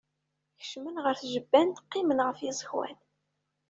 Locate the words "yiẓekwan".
2.41-2.97